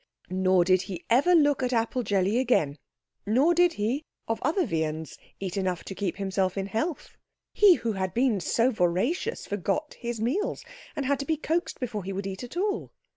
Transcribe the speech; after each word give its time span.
Nor 0.31 0.63
did 0.63 0.81
he 0.81 1.05
ever 1.11 1.35
look 1.35 1.61
at 1.61 1.73
apple 1.73 2.01
jelly 2.01 2.39
again; 2.39 2.79
nor 3.27 3.53
did 3.53 3.73
he, 3.73 4.03
of 4.27 4.41
other 4.41 4.65
viands, 4.65 5.15
eat 5.39 5.57
enough 5.57 5.83
to 5.83 5.93
keep 5.93 6.15
him 6.17 6.31
in 6.55 6.65
health. 6.65 7.17
He 7.53 7.75
who 7.75 7.91
had 7.91 8.11
been 8.15 8.39
so 8.39 8.71
voracious 8.71 9.45
forgot 9.45 9.93
his 9.99 10.19
meals, 10.19 10.65
and 10.95 11.05
had 11.05 11.19
to 11.19 11.25
be 11.25 11.37
coaxed 11.37 11.79
before 11.79 12.03
he 12.03 12.13
would 12.13 12.25
eat 12.25 12.43
at 12.43 12.57
all. 12.57 12.91